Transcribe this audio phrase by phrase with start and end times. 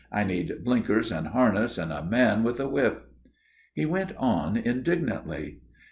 [0.11, 3.07] I need blinkers and harness and a man with a whip."
[3.75, 5.59] He went on indignantly.